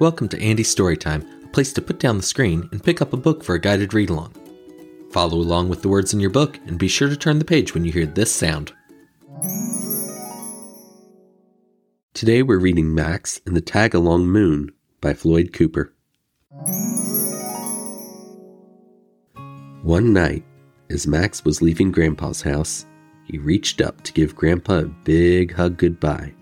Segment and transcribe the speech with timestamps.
[0.00, 3.16] Welcome to Andy's Storytime, a place to put down the screen and pick up a
[3.16, 4.34] book for a guided read along.
[5.12, 7.74] Follow along with the words in your book and be sure to turn the page
[7.74, 8.72] when you hear this sound.
[12.12, 15.94] Today we're reading Max and the Tag Along Moon by Floyd Cooper.
[19.82, 20.42] One night,
[20.90, 22.84] as Max was leaving Grandpa's house,
[23.26, 26.34] he reached up to give Grandpa a big hug goodbye.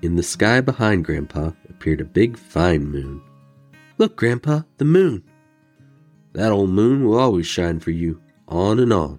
[0.00, 1.50] In the sky behind Grandpa
[1.82, 3.20] appeared a big, fine moon.
[3.98, 5.24] Look, Grandpa, the moon.
[6.32, 9.18] That old moon will always shine for you, on and on.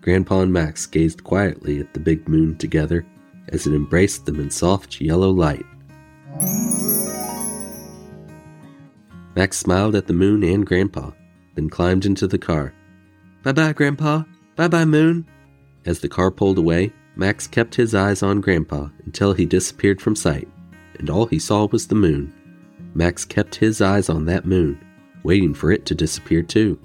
[0.00, 3.04] Grandpa and Max gazed quietly at the big moon together
[3.48, 5.66] as it embraced them in soft yellow light.
[9.36, 11.10] Max smiled at the moon and Grandpa,
[11.54, 12.72] then climbed into the car.
[13.42, 14.22] Bye bye, Grandpa.
[14.56, 15.26] Bye bye, moon.
[15.84, 20.16] As the car pulled away, Max kept his eyes on Grandpa until he disappeared from
[20.16, 20.48] sight,
[21.02, 22.32] and all he saw was the moon.
[22.94, 24.78] Max kept his eyes on that moon,
[25.24, 26.78] waiting for it to disappear too.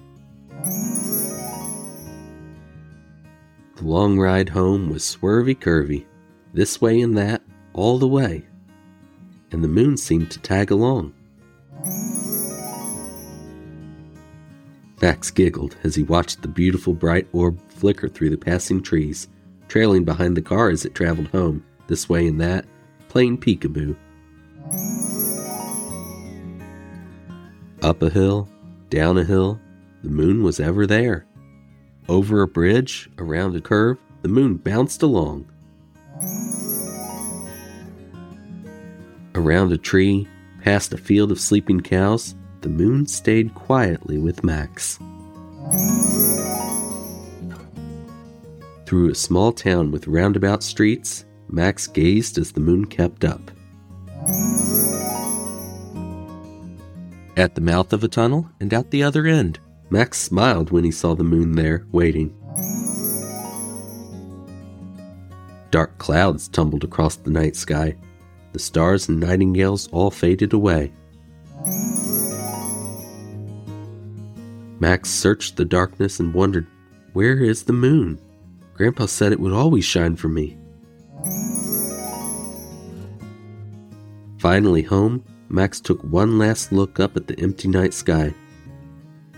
[3.75, 6.07] The long ride home was swervy curvy,
[6.51, 7.43] this way and that,
[7.73, 8.43] all the way,
[9.51, 11.13] and the moon seemed to tag along.
[14.99, 19.27] Max giggled as he watched the beautiful bright orb flicker through the passing trees
[19.67, 22.65] trailing behind the car as it traveled home, this way and that,
[23.09, 23.95] playing peekaboo.
[27.81, 28.49] Up a hill,
[28.89, 29.59] down a hill,
[30.03, 31.25] the moon was ever there.
[32.09, 35.45] Over a bridge, around a curve, the moon bounced along.
[39.35, 40.27] Around a tree,
[40.63, 44.97] past a field of sleeping cows, the moon stayed quietly with Max.
[48.85, 53.51] Through a small town with roundabout streets, Max gazed as the moon kept up.
[57.37, 59.59] At the mouth of a tunnel and out the other end,
[59.91, 62.33] Max smiled when he saw the moon there, waiting.
[65.69, 67.95] Dark clouds tumbled across the night sky.
[68.53, 70.91] The stars and nightingales all faded away.
[74.79, 76.65] Max searched the darkness and wondered,
[77.13, 78.19] Where is the moon?
[78.73, 80.57] Grandpa said it would always shine for me.
[84.39, 88.33] Finally home, Max took one last look up at the empty night sky.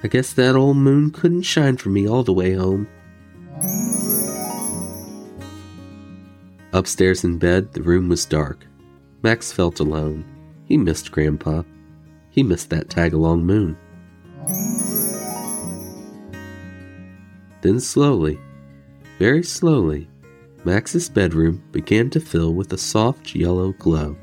[0.04, 2.88] I guess that old moon couldn't shine for me all the way home.
[6.74, 8.66] Upstairs in bed, the room was dark.
[9.22, 10.24] Max felt alone.
[10.66, 11.64] He missed Grandpa.
[12.30, 13.78] He missed that tag along moon.
[17.62, 18.40] Then slowly,
[19.18, 20.08] very slowly,
[20.64, 24.16] Max's bedroom began to fill with a soft yellow glow.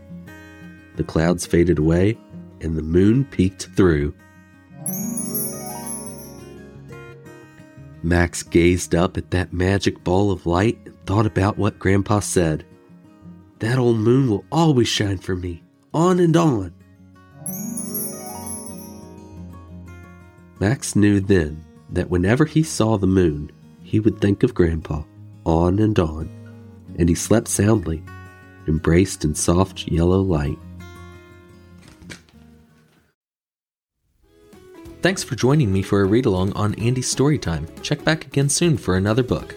[0.96, 2.18] The clouds faded away,
[2.60, 4.14] and the moon peeked through.
[8.02, 12.64] Max gazed up at that magic ball of light and thought about what Grandpa said.
[13.58, 15.62] That old moon will always shine for me,
[15.92, 16.72] on and on.
[20.60, 23.50] Max knew then that whenever he saw the moon,
[23.82, 25.02] he would think of Grandpa
[25.44, 26.28] on and on,
[26.98, 28.02] and he slept soundly,
[28.66, 30.58] embraced in soft yellow light.
[35.06, 37.68] Thanks for joining me for a read along on Andy's Storytime.
[37.80, 39.54] Check back again soon for another book.